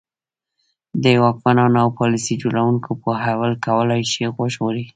د 1.03 1.05
واکمنانو 1.23 1.77
او 1.83 1.89
پالیسي 1.99 2.35
جوړوونکو 2.41 2.89
پوهول 3.03 3.51
کولای 3.65 4.01
شي 4.11 4.23
وژغوري. 4.37 4.85